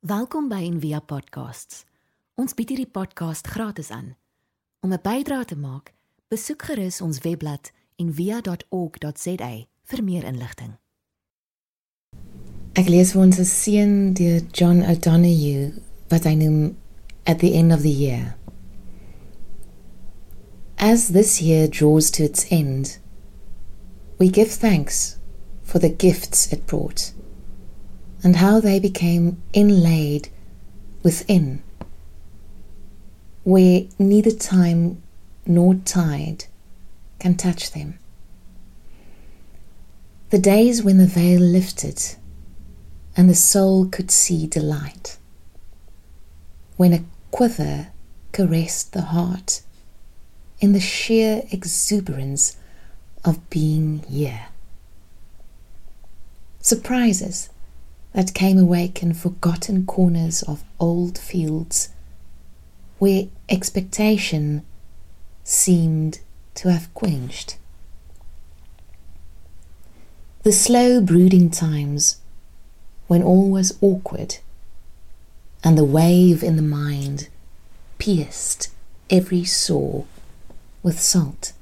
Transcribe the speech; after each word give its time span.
Welkom 0.00 0.48
by 0.48 0.64
Envia 0.64 1.02
Podcasts. 1.04 1.82
Ons 2.40 2.54
bied 2.56 2.70
hierdie 2.72 2.88
podcast 2.88 3.44
gratis 3.52 3.90
aan. 3.92 4.14
Om 4.80 4.94
'n 4.96 5.02
bydrae 5.02 5.44
te 5.44 5.56
maak, 5.56 5.92
besoek 6.28 6.62
gerus 6.62 7.00
ons 7.00 7.18
webblad 7.20 7.70
en 7.96 8.14
via.org.za 8.14 9.66
vir 9.84 10.04
meer 10.04 10.24
inligting. 10.24 10.78
Ek 12.72 12.88
lees 12.88 13.12
vir 13.12 13.20
ons 13.20 13.38
'n 13.38 13.44
seën 13.44 14.12
deur 14.14 14.40
John 14.52 14.80
O'Donoghue 14.80 15.82
wat 16.08 16.24
hy 16.24 16.34
noem 16.34 16.76
At 17.26 17.38
the 17.38 17.52
End 17.52 17.72
of 17.72 17.82
the 17.82 17.92
Year. 17.92 18.36
As 20.76 21.08
this 21.08 21.40
year 21.40 21.68
draws 21.68 22.10
to 22.10 22.22
its 22.22 22.46
end, 22.48 22.98
we 24.18 24.30
give 24.30 24.48
thanks 24.48 25.18
for 25.62 25.78
the 25.78 25.94
gifts 25.94 26.50
it 26.52 26.66
brought 26.66 27.12
and 28.22 28.36
how 28.36 28.60
they 28.60 28.78
became 28.78 29.42
inlaid 29.52 30.28
within, 31.02 31.62
where 33.44 33.82
neither 33.98 34.30
time 34.30 35.02
nor 35.46 35.74
tide 35.74 36.44
can 37.18 37.34
touch 37.34 37.72
them. 37.72 37.98
The 40.30 40.38
days 40.38 40.82
when 40.82 40.98
the 40.98 41.06
veil 41.06 41.40
lifted 41.40 42.16
and 43.16 43.28
the 43.28 43.34
soul 43.34 43.86
could 43.86 44.10
see 44.10 44.46
delight, 44.46 45.18
when 46.76 46.92
a 46.92 47.04
quiver 47.30 47.88
caressed 48.32 48.92
the 48.92 49.02
heart 49.02 49.62
in 50.60 50.72
the 50.72 50.80
sheer 50.80 51.42
exuberance 51.50 52.56
of 53.24 53.50
being 53.50 54.04
here. 54.08 54.48
Surprises 56.60 57.48
that 58.12 58.34
came 58.34 58.58
awake 58.58 59.02
in 59.02 59.14
forgotten 59.14 59.86
corners 59.86 60.42
of 60.42 60.64
old 60.78 61.16
fields 61.16 61.90
where 62.98 63.28
expectation 63.48 64.62
seemed 65.44 66.20
to 66.54 66.70
have 66.70 66.92
quenched. 66.94 67.56
The 70.42 70.52
slow 70.52 71.00
brooding 71.00 71.50
times 71.50 72.18
when 73.06 73.22
all 73.22 73.50
was 73.50 73.76
awkward 73.80 74.38
and 75.62 75.76
the 75.76 75.84
wave 75.84 76.42
in 76.42 76.56
the 76.56 76.62
mind 76.62 77.28
pierced 77.98 78.68
every 79.08 79.44
sore 79.44 80.06
with 80.82 81.00
salt. 81.00 81.52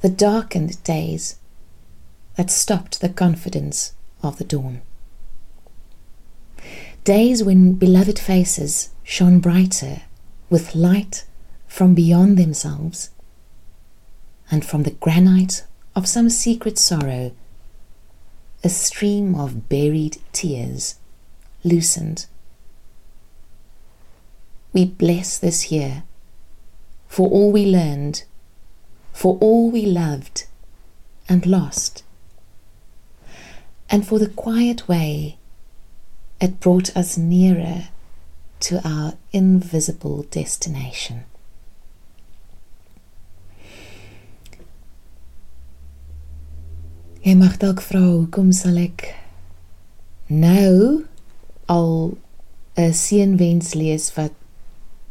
The 0.00 0.08
darkened 0.08 0.82
days 0.84 1.36
that 2.36 2.50
stopped 2.50 3.00
the 3.00 3.08
confidence 3.08 3.92
of 4.22 4.38
the 4.38 4.44
dawn. 4.44 4.82
Days 7.04 7.42
when 7.42 7.74
beloved 7.74 8.18
faces 8.18 8.90
shone 9.02 9.38
brighter 9.38 10.02
with 10.50 10.74
light 10.74 11.24
from 11.66 11.94
beyond 11.94 12.36
themselves 12.36 13.10
and 14.50 14.64
from 14.64 14.82
the 14.82 14.90
granite 14.90 15.64
of 15.94 16.06
some 16.06 16.28
secret 16.28 16.78
sorrow, 16.78 17.32
a 18.64 18.68
stream 18.68 19.34
of 19.34 19.68
buried 19.68 20.18
tears 20.32 20.96
loosened. 21.64 22.26
We 24.72 24.84
bless 24.84 25.38
this 25.38 25.70
year 25.70 26.02
for 27.08 27.28
all 27.28 27.50
we 27.50 27.64
learned, 27.64 28.24
for 29.12 29.38
all 29.40 29.70
we 29.70 29.86
loved 29.86 30.44
and 31.28 31.46
lost, 31.46 32.02
and 33.90 34.06
for 34.06 34.18
the 34.18 34.28
quiet 34.28 34.88
way 34.88 35.36
it 36.40 36.60
brought 36.60 36.96
us 36.96 37.16
nearer 37.16 37.88
to 38.60 38.80
our 38.86 39.14
invisible 39.32 40.22
destination. 40.30 41.24
Jy 47.22 47.34
mag 47.36 47.58
dalk 47.60 47.82
vra 47.84 48.00
hoekom 48.00 48.52
sal 48.56 48.78
ek 48.80 49.10
nou 50.30 51.04
al 51.68 52.16
'n 52.78 52.92
seënwens 52.94 53.74
lees 53.74 54.06
wat 54.16 54.32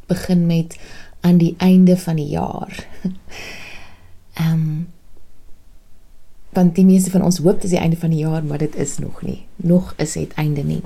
begin 0.08 0.48
met 0.48 0.78
aan 1.22 1.38
die 1.38 1.56
einde 1.60 1.98
van 1.98 2.16
die 2.16 2.32
jaar. 2.32 2.74
Ehm 4.42 4.54
um, 4.54 4.88
want 6.58 6.76
die 6.76 6.86
meeste 6.86 7.14
van 7.14 7.24
ons 7.26 7.38
hoop 7.44 7.62
dit 7.62 7.70
is 7.70 7.76
die 7.76 7.82
einde 7.82 8.00
van 8.02 8.14
die 8.14 8.24
jaar, 8.26 8.44
maar 8.44 8.58
dit 8.58 8.76
is 8.76 8.98
nog 8.98 9.22
nie. 9.22 9.46
Nog 9.56 9.94
is 10.02 10.18
dit 10.18 10.34
einde 10.42 10.64
nie. 10.66 10.82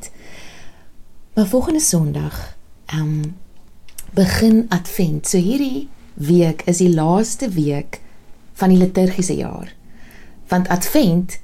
Maar 1.34 1.48
volgende 1.48 1.80
Sondag 1.80 2.58
ehm 2.92 3.02
um, 3.02 3.36
begin 4.14 4.66
Advent. 4.70 5.28
So 5.28 5.40
hierdie 5.40 5.88
week 6.14 6.66
is 6.68 6.84
die 6.84 6.92
laaste 6.92 7.48
week 7.50 8.02
van 8.59 8.70
die 8.70 8.78
liturgiese 8.78 9.36
jaar 9.36 9.72
want 10.52 10.68
advent 10.68 11.40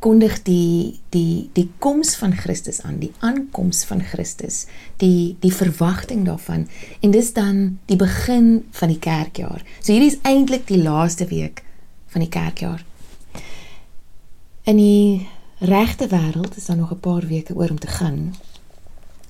kondig 0.00 0.38
die 0.46 1.00
die 1.12 1.50
die 1.52 1.66
koms 1.82 2.14
van 2.16 2.32
Christus 2.32 2.80
aan, 2.86 3.00
die 3.02 3.12
aankoms 3.26 3.82
van 3.84 4.00
Christus, 4.00 4.64
die 5.02 5.36
die 5.42 5.52
verwagting 5.52 6.24
daarvan 6.28 6.68
en 7.00 7.12
dis 7.12 7.32
dan 7.36 7.80
die 7.90 7.98
begin 8.00 8.62
van 8.78 8.94
die 8.94 9.00
kerkjaar. 9.02 9.64
So 9.80 9.92
hierdie 9.92 10.14
is 10.14 10.22
eintlik 10.22 10.64
die 10.70 10.80
laaste 10.80 11.28
week 11.28 11.64
van 12.14 12.24
die 12.24 12.32
kerkjaar. 12.32 12.86
In 14.64 14.76
die 14.76 15.28
regte 15.58 16.08
wêreld 16.08 16.56
is 16.56 16.66
daar 16.66 16.76
nog 16.76 16.92
'n 16.92 17.00
paar 17.00 17.26
weke 17.26 17.54
oor 17.54 17.70
om 17.70 17.78
te 17.78 17.86
gaan. 17.86 18.34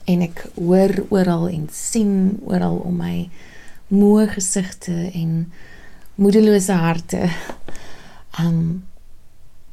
En 0.04 0.20
ek 0.20 0.46
hoor 0.54 1.04
oral 1.08 1.48
en 1.48 1.68
sien 1.72 2.40
oral 2.44 2.76
om 2.76 2.96
my 2.96 3.30
moe 3.86 4.26
gesigte 4.26 5.10
en 5.12 5.52
moedelose 6.14 6.72
harte. 6.72 7.30
Um 8.38 8.88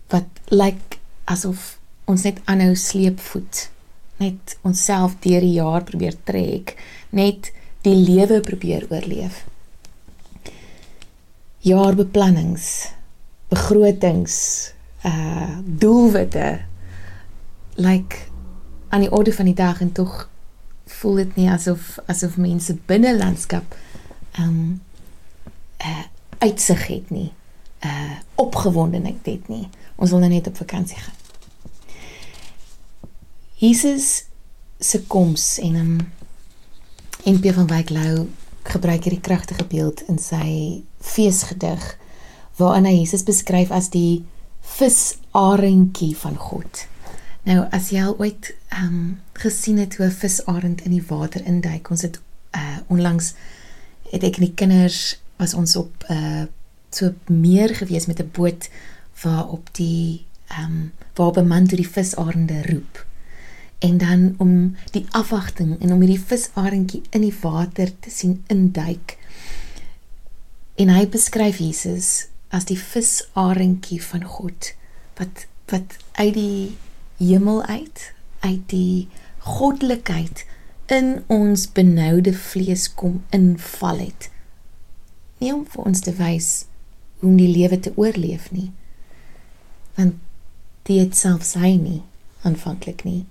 wat 0.08 0.28
lyk 0.46 1.00
asof 1.24 1.80
ons 2.08 2.24
net 2.24 2.40
aanhou 2.46 2.76
sleepvoet 2.76 3.68
net 4.22 4.56
onsself 4.68 5.18
deur 5.26 5.44
die 5.44 5.58
jaar 5.60 5.84
probeer 5.84 6.16
trek 6.30 6.76
net 7.10 7.52
die 7.86 7.96
lewe 7.96 8.40
probeer 8.46 8.88
oorleef 8.90 9.44
jaarbeplannings 11.68 12.70
begrotings 13.52 14.38
uh 15.08 15.58
doelwitte 15.66 16.60
lyk 17.76 18.30
aan 18.90 19.06
die 19.06 19.12
orde 19.12 19.34
van 19.34 19.46
die 19.46 19.58
dag 19.58 19.82
en 19.82 19.92
tog 19.92 20.30
voel 20.86 21.16
dit 21.24 21.36
nie 21.36 21.50
asof 21.52 21.98
asof 22.06 22.38
mense 22.38 22.76
binne 22.86 23.18
landskap 23.18 23.76
um 24.40 24.82
uh 25.80 26.06
uitsig 26.38 26.88
het 26.88 27.10
nie 27.10 27.32
uh 27.86 28.18
opgewondenheid 28.36 29.26
het 29.26 29.48
nie 29.48 29.68
Ons 29.98 30.14
wil 30.14 30.22
nou 30.22 30.32
net 30.32 30.48
op 30.48 30.58
vakansie 30.58 30.98
gaan. 30.98 31.14
Jesus 33.58 34.26
se 34.80 35.02
koms 35.10 35.58
en 35.60 35.76
um, 35.76 35.96
en 37.24 37.34
NP 37.34 37.54
van 37.54 37.68
Wyk 37.68 37.90
Lou 37.90 38.28
gebruik 38.64 39.08
hierdie 39.08 39.24
kragtige 39.24 39.66
beeld 39.66 40.04
in 40.12 40.20
sy 40.22 40.84
feesgedig 41.02 41.86
waarin 42.60 42.86
hy 42.86 42.94
Jesus 43.00 43.26
beskryf 43.26 43.72
as 43.74 43.90
die 43.90 44.26
visarendjie 44.68 46.14
van 46.18 46.36
God. 46.36 46.86
Nou 47.48 47.64
as 47.72 47.92
jy 47.96 48.04
al 48.04 48.18
ooit 48.20 48.52
ehm 48.76 48.86
um, 48.86 49.20
gesien 49.38 49.78
het 49.78 49.96
hoe 49.96 50.06
'n 50.06 50.20
visarend 50.24 50.82
in 50.82 50.92
die 50.92 51.06
water 51.08 51.46
induik, 51.46 51.90
ons 51.90 52.02
het 52.02 52.20
uh 52.52 52.78
onlangs 52.88 53.34
het 54.12 54.24
ek 54.24 54.38
en 54.38 54.46
die 54.46 54.54
kinders 54.54 55.20
was 55.38 55.54
ons 55.54 55.76
op 55.76 56.06
uh 56.10 56.46
so 56.90 57.14
meer 57.28 57.76
gewees 57.76 58.06
met 58.06 58.20
'n 58.20 58.32
boot 58.32 58.70
waarop 59.24 59.70
die 59.72 60.26
ehm 60.48 60.64
um, 60.64 60.92
waarop 61.14 61.38
'n 61.38 61.48
man 61.48 61.68
toe 61.68 61.78
die 61.78 61.90
visarende 61.90 62.62
roep. 62.72 63.06
En 63.80 63.98
dan 63.98 64.36
om 64.38 64.76
die 64.92 65.06
afwagting 65.10 65.82
en 65.82 65.92
om 65.94 66.00
hierdie 66.00 66.26
visarendjie 66.26 67.02
in 67.10 67.22
die 67.22 67.36
water 67.42 68.00
te 68.00 68.10
sien 68.10 68.44
induik. 68.48 69.18
En 70.76 70.90
hy 70.90 71.08
beskryf 71.10 71.58
Jesus 71.58 72.28
as 72.50 72.68
die 72.70 72.80
visarendjie 72.80 74.02
van 74.04 74.24
God 74.24 74.74
wat 75.20 75.48
wat 75.68 75.98
uit 76.16 76.34
die 76.34 76.78
hemel 77.20 77.64
uit, 77.68 78.14
uit 78.40 78.64
die 78.72 79.08
goddelikheid 79.44 80.46
in 80.88 81.24
ons 81.28 81.66
benoude 81.76 82.32
vlees 82.32 82.86
kom 82.96 83.18
inval 83.36 84.00
het. 84.00 84.30
Nie 85.44 85.52
om 85.52 85.66
vir 85.68 85.90
ons 85.92 86.04
te 86.06 86.14
wys 86.16 86.52
hoe 87.20 87.34
om 87.34 87.40
die 87.40 87.52
lewe 87.52 87.80
te 87.80 87.92
oorleef 88.00 88.48
nie, 88.56 88.72
want 89.98 90.16
die 90.88 91.02
het 91.02 91.18
selfs 91.20 91.58
hy 91.60 91.74
nie 91.76 92.02
aanvanklik 92.48 93.04
nie 93.04 93.26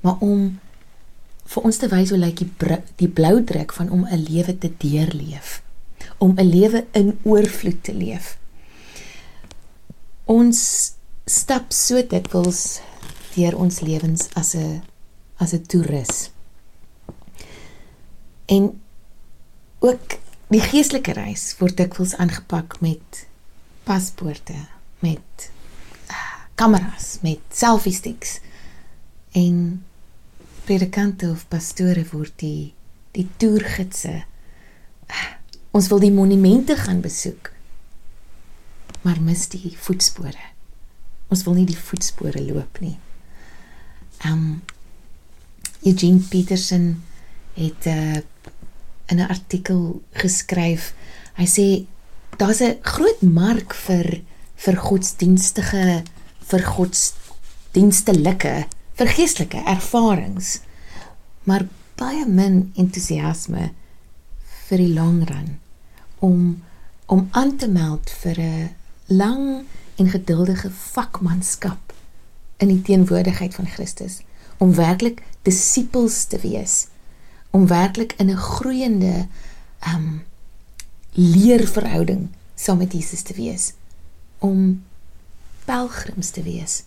maar 0.00 0.20
om 0.24 0.58
vir 1.50 1.66
ons 1.66 1.80
te 1.80 1.88
wys 1.90 2.12
hoe 2.12 2.20
lyk 2.20 2.42
die 2.42 2.78
die 3.00 3.10
blou 3.20 3.40
druk 3.46 3.72
van 3.76 3.90
om 3.90 4.06
'n 4.06 4.24
lewe 4.28 4.58
te 4.58 4.70
deurleef 4.84 5.62
om 6.18 6.34
'n 6.36 6.48
lewe 6.50 6.86
in 6.92 7.18
oorvloed 7.22 7.82
te 7.84 7.94
leef 7.94 8.38
ons 10.30 10.60
stap 11.26 11.72
so 11.74 11.98
dikwels 12.06 12.80
deur 13.34 13.56
ons 13.58 13.80
lewens 13.82 14.28
as 14.38 14.54
'n 14.54 14.82
as 15.42 15.52
'n 15.54 15.66
toerist. 15.66 16.30
En 18.46 18.80
ook 19.78 20.18
die 20.48 20.60
geestelike 20.60 21.12
reis 21.12 21.56
word 21.58 21.76
dikwels 21.76 22.14
aangepak 22.16 22.80
met 22.80 23.26
paspoorte, 23.84 24.58
met 24.98 25.50
uh, 26.10 26.14
kameras, 26.54 27.18
met 27.22 27.40
selfie 27.50 27.92
sticks 27.92 28.40
en 29.32 29.84
predikante 30.64 31.30
of 31.30 31.48
pastore 31.48 32.04
word 32.12 32.34
die 32.36 32.74
die 33.12 33.28
toergidse. 33.36 34.24
Uh, 35.06 35.30
ons 35.70 35.88
wil 35.88 35.98
die 35.98 36.12
monumente 36.12 36.76
gaan 36.76 37.00
besoek, 37.00 37.50
maar 39.02 39.20
mis 39.20 39.48
die 39.48 39.76
voetspore. 39.76 40.50
Ons 41.28 41.44
wil 41.46 41.54
nie 41.54 41.66
die 41.66 41.78
voetspore 41.78 42.42
loop 42.42 42.80
nie. 42.80 42.98
Um 44.26 44.62
Eugene 45.80 46.20
Peterson 46.28 47.02
het 47.56 47.86
uh, 47.86 48.20
in 49.06 49.16
'n 49.16 49.28
artikel 49.28 50.02
geskryf. 50.12 50.94
Hy 51.34 51.46
sê 51.46 51.84
daar's 52.36 52.60
'n 52.60 52.78
groot 52.82 53.22
mark 53.22 53.74
vir 53.74 54.20
vir 54.56 54.76
godsdienstige 54.76 56.02
vir 56.50 56.62
godsdienstelike 56.62 58.66
vir 58.94 59.06
geestelike 59.06 59.62
ervarings. 59.64 60.60
Maar 61.44 61.66
baie 61.96 62.26
min 62.26 62.72
entoesiasme 62.76 63.70
vir 64.68 64.78
die 64.78 64.94
lang 64.94 65.28
run 65.28 65.58
om 66.18 66.62
om 67.06 67.28
aan 67.30 67.56
te 67.56 67.68
meld 67.68 68.10
vir 68.10 68.38
'n 68.38 68.70
lang 69.10 69.64
en 69.96 70.08
geduldige 70.08 70.70
vakmanskap 70.70 71.92
in 72.56 72.68
die 72.68 72.82
teenwoordigheid 72.82 73.54
van 73.54 73.66
Christus 73.66 74.20
om 74.62 74.74
werklik 74.74 75.22
disippels 75.42 76.24
te 76.30 76.38
wees 76.38 76.86
om 77.50 77.66
werklik 77.66 78.14
in 78.22 78.30
'n 78.30 78.36
groeiende 78.36 79.26
um 79.94 80.22
leerverhouding 81.12 82.28
saam 82.54 82.78
met 82.78 82.92
Jesus 82.92 83.22
te 83.22 83.34
wees 83.34 83.72
om 84.38 84.84
pelgrims 85.64 86.30
te 86.30 86.42
wees 86.42 86.82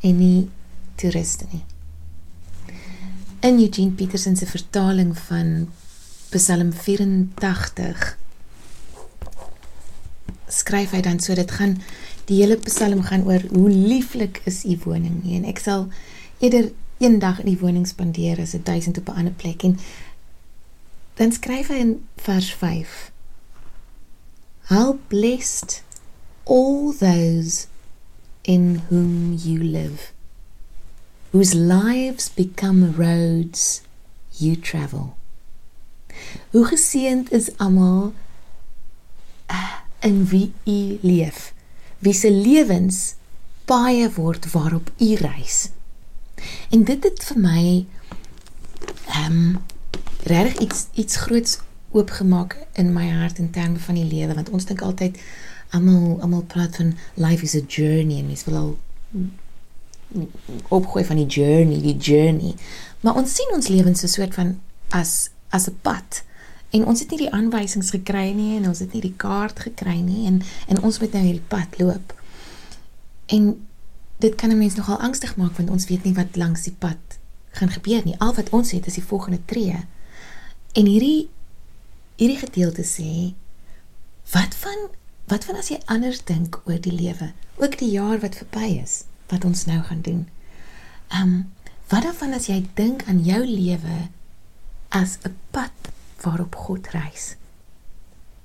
en 0.00 0.18
nie 0.18 0.50
toeriste 0.94 1.46
nie. 1.52 1.64
In 3.40 3.58
Eugene 3.60 3.90
Peterson 3.90 4.36
se 4.36 4.46
vertaling 4.46 5.18
van 5.18 5.68
Psalm 6.28 6.72
84 6.72 8.18
skryf 10.48 10.92
hy 10.94 11.00
dan 11.00 11.20
so 11.20 11.34
dit 11.34 11.50
gaan 11.50 11.76
die 12.26 12.40
hele 12.42 12.56
Psalm 12.66 13.02
gaan 13.02 13.26
oor 13.26 13.42
hoe 13.52 13.70
lieflik 13.70 14.40
is 14.44 14.64
u 14.64 14.78
woning 14.84 15.22
nie. 15.24 15.36
En 15.38 15.44
ek 15.44 15.58
sal 15.62 15.88
eerder 16.38 16.72
eendag 16.98 17.40
in 17.44 17.50
die 17.52 17.60
woning 17.60 17.86
spandeer 17.86 18.40
as 18.40 18.54
'n 18.54 18.64
duisend 18.64 18.98
op 18.98 19.08
'n 19.08 19.18
ander 19.18 19.32
plek. 19.32 19.62
En 19.62 19.78
dan 21.14 21.32
skryf 21.32 21.68
hy 21.68 21.78
in 21.80 22.06
vers 22.16 22.52
5 22.54 23.10
How 24.68 24.98
blessed 25.08 25.82
all 26.44 26.92
those 26.92 27.66
in 28.42 28.82
whom 28.88 29.34
you 29.34 29.62
live 29.62 30.12
whose 31.36 31.54
lives 31.54 32.28
become 32.28 32.92
roads 32.92 33.82
you 34.38 34.56
travel. 34.56 35.16
Hoe 36.50 36.64
geseënd 36.64 37.32
is 37.32 37.50
almal 37.58 38.14
uh, 39.52 39.74
in 40.00 40.26
wie 40.26 40.52
u 40.64 40.98
leef 41.02 41.52
wie 41.98 42.14
se 42.14 42.30
lewens 42.30 43.14
paaie 43.64 44.10
word 44.10 44.50
waarop 44.52 44.90
u 44.98 45.14
reis 45.14 45.68
En 46.68 46.84
dit 46.84 47.04
het 47.04 47.24
vir 47.24 47.38
my 47.40 47.62
ehm 49.06 49.32
um, 49.32 49.58
regtig 50.26 50.58
iets 50.58 50.86
iets 50.92 51.16
groots 51.16 51.58
oopgemaak 51.90 52.56
in 52.72 52.92
my 52.92 53.08
hart 53.10 53.38
in 53.38 53.50
terme 53.50 53.78
van 53.78 53.94
die 53.94 54.04
lewe 54.04 54.34
want 54.34 54.50
ons 54.50 54.66
dink 54.66 54.82
altyd 54.82 55.20
almal 55.70 56.20
almal 56.20 56.42
praat 56.42 56.76
van 56.76 56.96
life 57.14 57.44
is 57.44 57.54
a 57.54 57.62
journey 57.68 58.18
en 58.18 58.26
mens 58.26 58.44
wil 58.44 58.56
al 58.56 58.78
opgooi 60.68 61.04
van 61.04 61.16
die 61.16 61.26
journey, 61.26 61.80
die 61.82 61.96
journey. 61.96 62.54
Maar 63.00 63.14
ons 63.14 63.34
sien 63.34 63.54
ons 63.54 63.68
lewens 63.68 64.00
so 64.00 64.06
'n 64.06 64.10
soort 64.10 64.34
van 64.34 64.60
as 64.88 65.30
as 65.48 65.68
'n 65.68 65.78
pad. 65.82 66.22
En 66.76 66.84
ons 66.90 67.00
het 67.00 67.12
nie 67.12 67.22
die 67.24 67.32
aanwysings 67.32 67.92
gekry 67.94 68.30
nie 68.36 68.56
en 68.58 68.68
ons 68.70 68.82
het 68.84 68.92
nie 68.96 69.04
die 69.04 69.16
kaart 69.16 69.62
gekry 69.68 69.96
nie 70.04 70.26
en 70.30 70.42
en 70.66 70.82
ons 70.82 70.98
moet 71.02 71.14
nou 71.16 71.22
hierdie 71.24 71.48
pad 71.52 71.78
loop. 71.80 72.14
En 73.32 73.54
dit 74.24 74.34
kan 74.34 74.50
'n 74.50 74.58
mens 74.58 74.74
nogal 74.74 75.00
angstig 75.08 75.36
maak 75.36 75.56
want 75.56 75.70
ons 75.70 75.86
weet 75.86 76.04
nie 76.04 76.14
wat 76.14 76.36
langs 76.36 76.62
die 76.62 76.76
pad 76.78 77.18
gaan 77.50 77.70
gebeur 77.70 78.04
nie. 78.04 78.18
Al 78.18 78.34
wat 78.34 78.50
ons 78.50 78.70
het 78.70 78.86
is 78.86 78.94
die 78.94 79.08
volgende 79.12 79.40
tree. 79.44 79.86
En 80.72 80.86
hierdie 80.86 81.28
hierdie 82.16 82.38
gedeelte 82.40 82.84
sê 82.84 83.34
wat 84.32 84.54
van 84.54 84.88
wat 85.26 85.44
van 85.44 85.56
as 85.56 85.68
jy 85.68 85.78
anders 85.84 86.24
dink 86.24 86.60
oor 86.64 86.80
die 86.80 86.94
lewe, 86.94 87.32
ook 87.56 87.78
die 87.78 87.90
jaar 87.90 88.20
wat 88.22 88.38
verby 88.38 88.78
is, 88.82 89.04
wat 89.26 89.44
ons 89.44 89.64
nou 89.64 89.82
gaan 89.82 90.00
doen. 90.00 90.28
Ehm 91.08 91.22
um, 91.22 91.52
wat 91.88 92.18
dan 92.18 92.32
as 92.32 92.46
jy 92.46 92.66
dink 92.74 93.04
aan 93.06 93.22
jou 93.24 93.44
lewe 93.46 94.08
as 94.88 95.18
'n 95.22 95.34
pad 95.50 95.92
waarop 96.26 96.58
God 96.66 96.90
reis? 96.94 97.36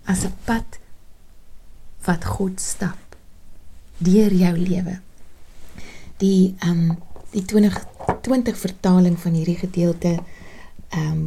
As 0.05 0.23
'n 0.25 0.33
pad 0.45 0.79
wat 2.05 2.25
God 2.25 2.61
stap 2.61 3.17
deur 3.97 4.33
jou 4.33 4.55
lewe. 4.57 4.99
Die 6.17 6.55
ehm 6.59 6.89
um, 6.89 6.97
die 7.31 7.45
2020 7.47 8.57
vertaling 8.57 9.19
van 9.19 9.33
hierdie 9.33 9.59
gedeelte 9.59 10.19
ehm 10.89 11.11
um, 11.11 11.21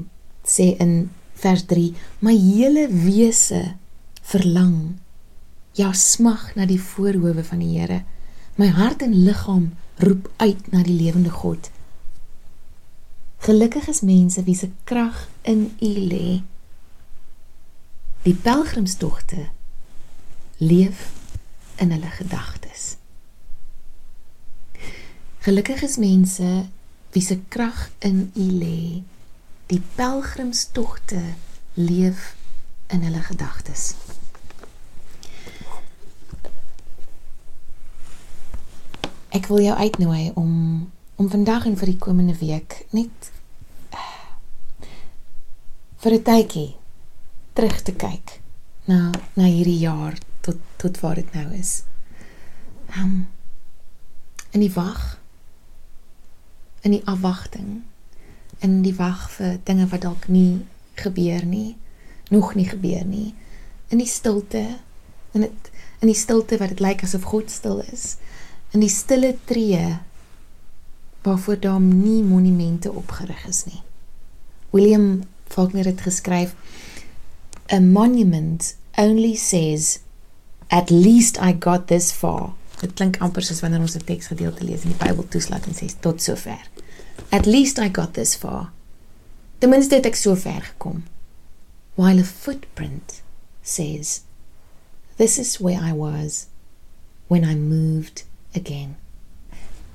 sê 0.45 0.75
in 0.79 1.11
vers 1.41 1.65
3 1.67 1.95
my 2.21 2.35
hele 2.37 2.89
wese 2.89 3.77
verlang 4.23 4.99
ja 5.75 5.93
smag 5.93 6.55
na 6.55 6.67
die 6.67 6.81
voorhoewe 6.81 7.45
van 7.45 7.59
die 7.59 7.79
Here. 7.79 8.03
My 8.57 8.69
hart 8.69 9.03
en 9.03 9.15
liggaam 9.15 9.73
roep 9.99 10.31
uit 10.37 10.71
na 10.73 10.83
die 10.83 10.95
lewende 10.95 11.31
God 11.31 11.71
gelukkig 13.45 13.89
is 13.93 14.01
mense 14.01 14.43
wie 14.49 14.57
se 14.57 14.71
krag 14.89 15.29
in 15.43 15.69
U 15.81 15.93
lê 16.11 16.41
die 18.25 18.37
pelgrimstogte 18.49 19.49
leef 20.59 21.09
in 21.77 21.93
hulle 21.93 22.13
gedagtes 22.19 22.95
Gelukkig 25.45 25.83
is 25.83 25.97
mense 25.97 26.67
wie 27.13 27.23
se 27.23 27.39
krag 27.49 27.91
in 27.99 28.31
U 28.35 28.47
lê. 28.59 29.03
Die 29.67 29.83
pelgrimstogte 29.95 31.21
leef 31.75 32.37
in 32.89 33.03
hulle 33.05 33.21
gedagtes. 33.21 33.93
Ek 39.29 39.51
wil 39.53 39.61
jou 39.67 39.77
uitnooi 39.77 40.31
om 40.35 40.89
om 41.15 41.29
vandag 41.31 41.69
en 41.69 41.77
vir 41.77 41.93
die 41.93 42.01
komende 42.01 42.39
week 42.41 42.81
net 42.91 43.29
vir 46.05 46.13
'n 46.13 46.23
tydjie 46.23 46.77
terug 47.57 47.81
te 47.83 47.93
kyk 47.93 48.41
na 48.85 49.11
na 49.37 49.45
hierdie 49.49 49.81
jaar 49.81 50.19
tot 50.45 50.61
tot 50.77 51.01
waar 51.01 51.15
dit 51.15 51.33
nou 51.33 51.49
is. 51.57 51.83
Um 53.01 53.29
in 54.53 54.61
die 54.61 54.73
wag 54.75 55.19
in 56.83 56.91
die 56.91 57.03
afwagting 57.09 57.83
in 58.61 58.83
die 58.83 58.95
wag 58.95 59.31
vir 59.31 59.59
dinge 59.65 59.87
wat 59.91 60.05
dalk 60.05 60.29
nie 60.29 60.67
gebeur 61.01 61.45
nie 61.45 61.77
nog 62.31 62.55
nie 62.55 62.69
gebeur 62.69 63.05
nie 63.05 63.35
in 63.89 63.99
die 63.99 64.11
stilte 64.11 64.79
in 65.33 65.41
dit 65.49 65.71
in 66.01 66.13
die 66.13 66.21
stilte 66.21 66.59
wat 66.61 66.69
dit 66.69 66.85
lyk 66.85 67.03
asof 67.03 67.25
God 67.33 67.51
stil 67.51 67.81
is 67.93 68.17
in 68.77 68.85
die 68.85 68.93
stille 68.93 69.35
tree 69.49 69.99
waarvoor 71.25 71.61
daar 71.61 71.81
nie 71.81 72.23
monumente 72.23 72.93
opgerig 72.93 73.49
is 73.49 73.65
nie 73.65 73.83
William 74.71 75.25
Faulkner 75.55 75.87
het 75.89 76.03
geskryf 76.07 76.55
a 77.73 77.81
monument 77.81 78.75
only 79.01 79.35
says 79.39 80.01
at 80.69 80.91
least 80.91 81.39
i 81.39 81.55
got 81.67 81.87
this 81.89 82.11
far 82.13 82.53
dit 82.81 82.93
klink 82.99 83.21
amper 83.25 83.47
soos 83.47 83.63
wanneer 83.65 83.87
ons 83.87 83.97
'n 83.97 84.07
teksgedeelte 84.11 84.67
lees 84.67 84.85
in 84.85 84.93
die 84.97 85.03
Bybel 85.07 85.29
toeslaat 85.29 85.67
en 85.71 85.79
sê 85.79 85.89
tot 86.01 86.23
sover 86.23 86.61
At 87.31 87.47
least 87.47 87.79
I 87.79 87.89
got 87.89 88.15
this 88.15 88.35
far. 88.35 88.73
Ten 89.59 89.71
minste 89.71 89.99
het 89.99 90.07
ek 90.07 90.19
so 90.19 90.35
ver 90.39 90.63
gekom. 90.63 91.05
While 91.95 92.21
a 92.21 92.27
footprint 92.27 93.23
says, 93.63 94.23
This 95.17 95.39
is 95.39 95.61
where 95.61 95.81
I 95.81 95.93
was 95.93 96.47
when 97.29 97.45
I 97.45 97.55
moved 97.55 98.25
again. 98.55 98.97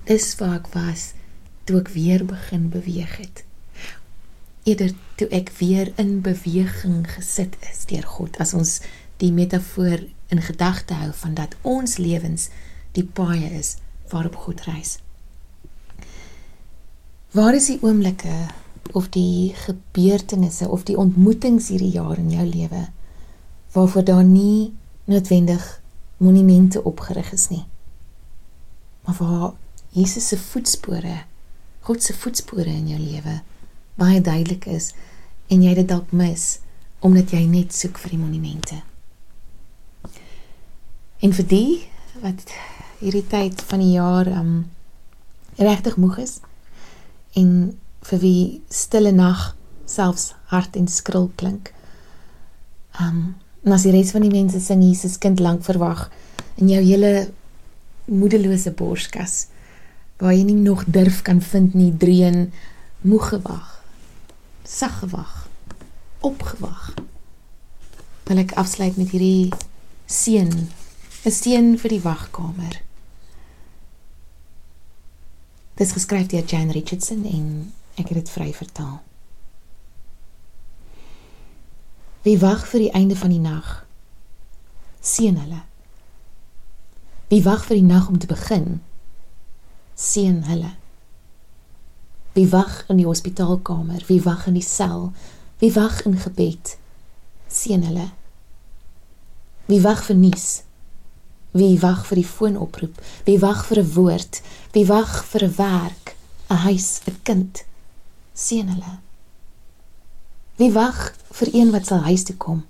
Dis 0.08 0.32
waar 0.40 0.58
ek 0.62 0.72
was 0.74 1.14
toe 1.68 1.80
ek 1.84 1.92
weer 1.94 2.24
begin 2.26 2.70
beweeg 2.74 3.20
het. 3.20 3.44
Eerder 4.70 4.92
toe 5.18 5.28
ek 5.34 5.50
weer 5.58 5.90
in 5.98 6.20
beweging 6.22 7.08
gesit 7.10 7.56
is 7.72 7.88
deur 7.90 8.06
God 8.06 8.38
as 8.44 8.54
ons 8.54 8.76
die 9.22 9.32
metafoor 9.34 10.04
in 10.30 10.42
gedagte 10.46 10.94
hou 11.00 11.10
van 11.24 11.34
dat 11.40 11.56
ons 11.66 11.98
lewens 11.98 12.50
die 12.94 13.06
paaie 13.06 13.50
is 13.58 13.78
waarop 14.12 14.36
God 14.46 14.62
reis. 14.68 15.00
Waar 17.34 17.58
is 17.58 17.72
die 17.72 17.80
oomblikke 17.82 18.36
of 18.98 19.10
die 19.14 19.56
gebeurtenisse 19.66 20.70
of 20.70 20.86
die 20.86 20.98
ontmoetings 20.98 21.72
hierdie 21.74 21.96
jaar 21.98 22.18
in 22.18 22.32
jou 22.34 22.46
lewe 22.46 22.88
waarvoor 23.74 24.06
daar 24.06 24.24
nie 24.26 24.74
noodwendig 25.10 25.66
monumente 26.18 26.84
opgerig 26.84 27.32
is 27.34 27.50
nie. 27.50 27.66
Maar 29.06 29.16
waar 29.20 29.52
Jesus 29.90 30.28
se 30.28 30.38
voetspore, 30.38 31.24
God 31.82 32.04
se 32.04 32.14
voetspore 32.14 32.70
in 32.70 32.90
jou 32.94 33.00
lewe 33.00 33.42
baie 34.00 34.22
duidelik 34.24 34.66
is 34.72 34.94
en 35.50 35.64
jy 35.66 35.74
dit 35.82 35.88
dalk 35.90 36.12
mis 36.16 36.60
omdat 37.06 37.32
jy 37.32 37.46
net 37.48 37.74
soek 37.76 38.00
vir 38.02 38.14
die 38.14 38.20
monumente. 38.20 38.82
En 41.24 41.34
vir 41.36 41.48
die 41.48 41.72
wat 42.24 42.44
hierdie 43.00 43.26
tyd 43.32 43.62
van 43.70 43.84
die 43.84 43.94
jaar 43.96 44.28
um 44.40 44.54
regtig 45.60 45.98
moeg 46.00 46.20
is 46.24 46.40
en 47.40 47.52
vir 48.08 48.22
wie 48.24 48.44
stille 48.72 49.12
nag 49.16 49.54
selfs 49.90 50.34
hard 50.52 50.76
en 50.80 50.88
skril 50.88 51.30
klink. 51.40 51.74
Um 53.00 53.36
en 53.66 53.76
as 53.76 53.84
die 53.84 53.92
res 53.92 54.14
van 54.16 54.24
die 54.24 54.32
mense 54.32 54.62
sing 54.64 54.84
Jesus 54.86 55.18
kind 55.20 55.42
lank 55.44 55.66
verwag 55.68 56.06
in 56.62 56.70
jou 56.72 56.80
hele 56.80 57.30
moedelose 58.08 58.72
borskas 58.72 59.50
waar 60.20 60.32
jy 60.36 60.46
nie 60.48 60.60
nog 60.60 60.86
durf 60.88 61.20
kan 61.28 61.42
vind 61.44 61.76
nie 61.76 61.92
dreun 61.92 62.48
moeg 63.04 63.28
gewag 63.34 63.79
sag 64.70 65.00
gewag 65.02 65.48
opgewag 66.30 66.94
wil 68.30 68.44
ek 68.44 68.54
afsluit 68.62 69.00
met 69.02 69.10
hierdie 69.16 69.50
seën 70.06 70.54
'n 71.26 71.36
seën 71.42 71.74
vir 71.82 71.98
die 71.98 72.06
wagkamer 72.06 72.78
Dit 75.80 75.88
is 75.88 75.94
geskryf 75.94 76.28
deur 76.28 76.44
Jane 76.44 76.72
Richardson 76.76 77.26
en 77.26 77.74
ek 77.96 78.10
het 78.12 78.18
dit 78.18 78.30
vry 78.30 78.50
vertaal. 78.54 78.98
Wie 82.28 82.36
wag 82.40 82.66
vir 82.68 82.84
die 82.84 82.92
einde 82.92 83.16
van 83.16 83.32
die 83.32 83.40
nag? 83.40 83.86
Seën 85.00 85.40
hulle. 85.40 85.62
Wie 87.32 87.40
wag 87.46 87.64
vir 87.70 87.80
die 87.80 87.88
nag 87.88 88.10
om 88.12 88.20
te 88.20 88.28
begin? 88.28 88.82
Seën 89.96 90.44
hulle. 90.50 90.74
Wie 92.34 92.48
wag 92.52 92.84
in 92.88 92.98
die 92.98 93.06
hospitaalkamer? 93.06 94.04
Wie 94.08 94.22
wag 94.24 94.48
in 94.48 94.54
die 94.54 94.66
sel? 94.66 95.12
Wie 95.60 95.74
wag 95.74 96.06
in 96.06 96.18
gebed? 96.18 96.78
Seën 97.50 97.84
hulle. 97.84 98.10
Wie 99.66 99.82
wag 99.82 100.04
vir 100.06 100.16
nuus? 100.16 100.62
Wie 101.52 101.80
wag 101.82 102.06
vir 102.06 102.22
die 102.22 102.30
foonoproep? 102.30 103.02
Wie 103.26 103.40
wag 103.42 103.66
vir 103.66 103.82
'n 103.82 103.94
woord? 103.94 104.42
Wie 104.74 104.86
wag 104.86 105.26
vir 105.26 105.44
'n 105.44 105.56
werk, 105.58 106.16
'n 106.50 106.62
huis, 106.66 107.02
'n 107.08 107.18
kind? 107.24 107.66
Seën 108.34 108.70
hulle. 108.70 109.00
Wie 110.56 110.72
wag 110.72 111.16
vir 111.32 111.50
een 111.54 111.72
wat 111.72 111.86
sal 111.86 112.02
huis 112.06 112.24
toe 112.24 112.36
kom? 112.36 112.66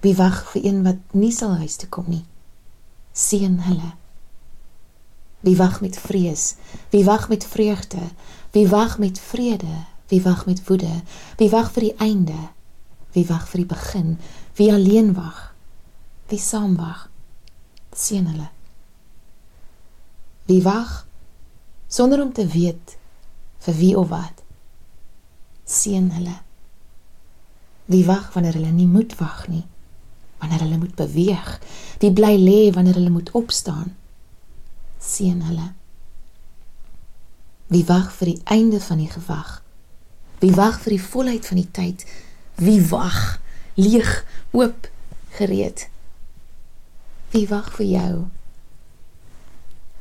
Wie 0.00 0.14
wag 0.16 0.50
vir 0.52 0.64
een 0.64 0.82
wat 0.84 1.00
nie 1.12 1.32
sal 1.32 1.56
huis 1.56 1.76
toe 1.76 1.88
kom 1.88 2.04
nie? 2.08 2.24
Seën 3.12 3.60
hulle. 3.60 3.97
Wie 5.40 5.56
wag 5.56 5.80
met 5.80 5.98
vrees? 5.98 6.54
Wie 6.90 7.04
wag 7.04 7.28
met 7.28 7.44
vreugde? 7.44 8.00
Wie 8.50 8.68
wag 8.68 8.98
met 8.98 9.20
vrede? 9.20 9.84
Wie 10.06 10.22
wag 10.22 10.46
met 10.46 10.66
woede? 10.66 11.02
Wie 11.36 11.50
wag 11.50 11.72
vir 11.72 11.82
die 11.82 11.96
einde? 11.96 12.48
Wie 13.12 13.26
wag 13.26 13.48
vir 13.48 13.60
die 13.60 13.68
begin? 13.68 14.18
Wie 14.54 14.72
alleen 14.72 15.14
wag? 15.14 15.54
Wie 16.28 16.38
saam 16.38 16.76
wag? 16.76 17.10
sien 17.92 18.26
hulle. 18.26 18.48
Wie 20.46 20.62
wag 20.62 21.06
sonder 21.86 22.22
om 22.22 22.32
te 22.32 22.46
weet 22.46 22.98
vir 23.58 23.74
wie 23.74 23.96
of 23.98 24.08
wat 24.08 24.42
sien 25.64 26.10
hulle. 26.14 26.36
Wie 27.84 28.04
wag 28.06 28.32
wanneer 28.32 28.54
hulle 28.56 28.70
nie 28.72 28.86
moet 28.86 29.16
wag 29.18 29.48
nie, 29.48 29.64
wanneer 30.38 30.62
hulle 30.64 30.78
moet 30.78 30.94
beweeg, 30.94 31.58
wie 31.98 32.12
bly 32.12 32.36
lê 32.38 32.60
wanneer 32.72 33.00
hulle 33.00 33.12
moet 33.12 33.32
opstaan 33.36 33.96
sien 34.98 35.42
hulle. 35.42 35.72
Wie 37.68 37.84
wag 37.86 38.12
vir 38.12 38.32
die 38.32 38.40
einde 38.44 38.80
van 38.80 38.98
die 38.98 39.10
gewag? 39.10 39.62
Wie 40.40 40.54
wag 40.56 40.80
vir 40.80 40.96
die 40.96 41.02
volheid 41.02 41.46
van 41.46 41.60
die 41.60 41.70
tyd? 41.70 42.06
Wie 42.56 42.80
wag 42.88 43.38
leeg 43.74 44.24
oop 44.50 44.88
gereed? 45.36 45.88
Wie 47.30 47.44
wag 47.48 47.70
vir 47.76 47.86
jou? 47.86 48.12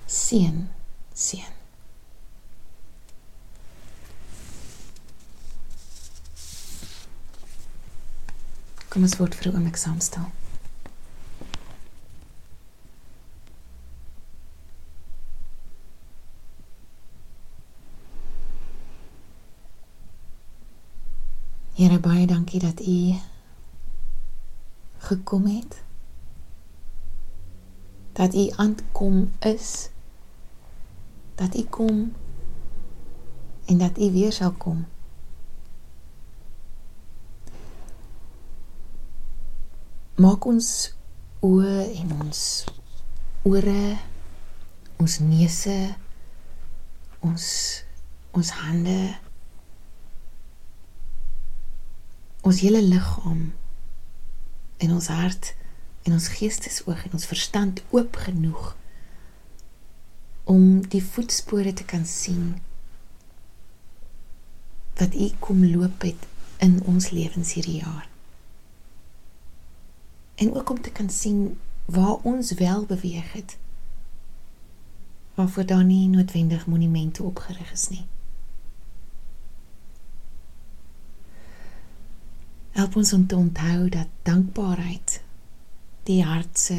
Seën, 0.07 0.67
seën. 1.13 1.53
Kom 8.87 9.03
ons 9.03 9.17
word 9.19 9.35
vir 9.35 9.51
'n 9.51 9.55
oomblik 9.55 9.77
saam 9.77 9.99
stil. 9.99 10.31
Here 21.97 22.09
baie 22.09 22.27
dankie 22.27 22.59
dat 22.59 22.79
u 22.87 23.15
gekom 24.97 25.45
het. 25.45 25.83
Dat 28.13 28.35
u 28.35 28.51
aankom 28.55 29.31
is. 29.39 29.89
Dat 31.35 31.55
u 31.55 31.63
kom 31.63 32.13
en 33.65 33.77
dat 33.77 33.97
u 33.97 34.11
weer 34.11 34.31
sal 34.31 34.51
kom. 34.51 34.85
Maak 40.15 40.45
ons 40.45 40.93
oë 41.41 41.81
en 41.97 42.13
ons 42.21 42.65
ore 43.41 43.97
ons 44.97 45.19
neuse 45.19 45.79
ons 47.19 47.45
ons 48.31 48.49
hande 48.61 49.25
ons 52.47 52.59
hele 52.63 52.81
liggaam 52.81 53.41
en 54.77 54.91
ons 54.95 55.07
hart 55.11 55.53
en 56.07 56.15
ons 56.15 56.27
geestesoog 56.37 57.03
en 57.07 57.17
ons 57.19 57.29
verstand 57.31 57.81
oop 57.91 58.19
genoeg 58.27 58.75
om 60.47 60.63
die 60.93 61.03
voetspore 61.03 61.73
te 61.75 61.83
kan 61.83 62.05
sien 62.07 62.55
wat 64.97 65.13
u 65.13 65.27
kom 65.43 65.65
loop 65.65 66.07
het 66.07 66.27
in 66.63 66.79
ons 66.89 67.09
lewens 67.13 67.53
hierdie 67.53 67.81
jaar. 67.83 68.07
En 70.35 70.53
ook 70.55 70.69
om 70.69 70.81
te 70.81 70.89
kan 70.89 71.09
sien 71.09 71.59
waar 71.85 72.15
ons 72.23 72.51
wel 72.57 72.85
beweeg 72.85 73.33
het. 73.33 73.57
Waarvoor 75.35 75.65
daar 75.65 75.83
nie 75.83 76.07
noodwendig 76.07 76.65
monumente 76.65 77.23
opgerig 77.23 77.71
is 77.71 77.89
nie. 77.89 78.05
Help 82.77 82.95
ons 82.95 83.13
om 83.13 83.27
te 83.27 83.35
onthou 83.35 83.89
dat 83.89 84.07
dankbaarheid 84.21 85.21
die 86.03 86.23
hart 86.23 86.59
se 86.59 86.75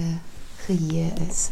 geheue 0.56 1.08
is. 1.26 1.48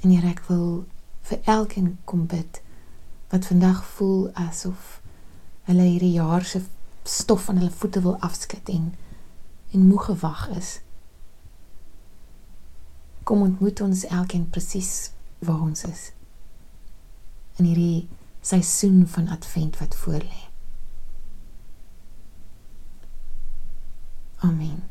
En 0.00 0.08
hier 0.08 0.24
ek 0.24 0.40
wil 0.46 0.86
vir 1.28 1.42
elkeen 1.44 1.90
kom 2.08 2.24
bid 2.30 2.62
wat 3.28 3.50
vandag 3.50 3.84
voel 3.98 4.30
asof 4.46 4.96
hulle 5.68 5.90
hierdie 5.90 6.14
jaar 6.14 6.48
se 6.48 6.64
stof 7.04 7.44
van 7.50 7.60
hulle 7.60 7.78
voete 7.82 8.00
wil 8.08 8.16
afskud 8.30 8.72
en 8.78 8.90
en 9.76 9.86
moeg 9.92 10.08
gewag 10.08 10.48
is. 10.56 10.74
Kom 13.28 13.44
ontmoet 13.44 13.84
ons 13.84 14.08
elkeen 14.08 14.48
presies 14.48 15.10
waar 15.44 15.60
ons 15.68 15.84
is. 15.84 16.12
In 17.60 17.68
hierdie 17.68 18.08
seisoen 18.40 19.04
van 19.04 19.28
advent 19.36 19.76
wat 19.84 20.04
voorlê. 20.06 20.47
Amen. 24.38 24.88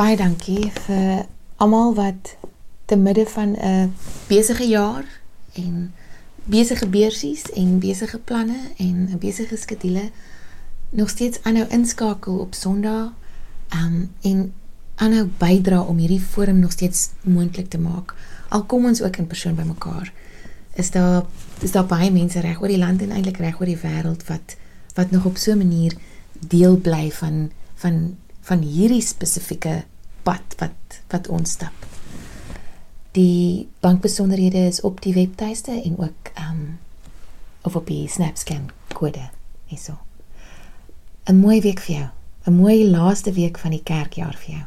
baie 0.00 0.16
dankie 0.16 0.70
vir 0.86 1.26
almal 1.60 1.94
wat 1.94 2.36
te 2.88 2.96
midde 2.96 3.26
van 3.26 3.50
'n 3.52 3.94
besige 4.28 4.68
jaar 4.68 5.04
en 5.52 5.94
besige 6.44 6.88
beursies 6.88 7.42
en 7.50 7.78
besige 7.78 8.18
planne 8.18 8.60
en 8.76 8.96
'n 9.10 9.18
besige 9.18 9.56
skedule 9.56 10.10
nog 10.90 11.08
steeds 11.08 11.42
aanhou 11.42 11.66
inskakel 11.68 12.38
op 12.38 12.54
Sondag 12.54 13.12
um, 13.74 14.10
en 14.20 14.54
aanhou 15.00 15.26
bydra 15.40 15.80
om 15.80 15.98
hierdie 16.00 16.20
forum 16.20 16.58
nog 16.60 16.72
steeds 16.76 17.10
moontlik 17.24 17.70
te 17.72 17.78
maak. 17.80 18.14
Al 18.48 18.64
kom 18.68 18.84
ons 18.84 19.02
ook 19.02 19.16
in 19.16 19.26
persoon 19.26 19.56
bymekaar. 19.56 20.12
Is 20.76 20.90
daar 20.90 21.24
is 21.64 21.72
daar 21.72 21.86
baie 21.86 22.10
mense 22.12 22.40
reg 22.40 22.60
oor 22.60 22.72
die 22.72 22.80
land 22.80 23.02
en 23.02 23.12
eintlik 23.12 23.40
reg 23.40 23.60
oor 23.60 23.68
die 23.68 23.80
wêreld 23.80 24.26
wat 24.28 24.56
wat 24.96 25.10
nog 25.10 25.24
op 25.24 25.36
so 25.36 25.52
'n 25.52 25.58
manier 25.58 25.96
deel 26.38 26.76
bly 26.76 27.10
van 27.10 27.50
van 27.74 28.16
van 28.40 28.60
hierdie 28.60 29.02
spesifieke 29.02 29.84
pad 30.22 30.54
wat 30.58 31.00
wat 31.08 31.28
ons 31.28 31.50
stap. 31.50 31.86
Die 33.12 33.68
bankbesonderhede 33.80 34.66
is 34.66 34.80
op 34.80 35.00
die 35.00 35.14
webtuiste 35.14 35.82
en 35.82 35.98
ook 35.98 36.30
um 36.50 36.78
of 37.62 37.76
op 37.76 37.86
die 37.86 38.08
SnapScan 38.08 38.70
kode 38.92 39.30
hierso. 39.66 39.98
'n 41.24 41.40
Mooi 41.40 41.60
week 41.60 41.80
vir 41.80 41.96
jou. 41.96 42.08
'n 42.46 42.54
Mooi 42.54 42.90
laaste 42.90 43.32
week 43.32 43.58
van 43.58 43.70
die 43.70 43.82
kerkjaar 43.82 44.36
vir 44.36 44.54
jou. 44.54 44.66